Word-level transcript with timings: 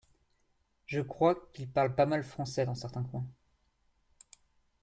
je 0.87 0.99
crois 0.99 1.35
qu’ils 1.53 1.69
parlent 1.69 1.93
pas 1.93 2.07
mal 2.07 2.23
français 2.23 2.65
dans 2.65 2.73
certains 2.73 3.03
coins. 3.03 3.27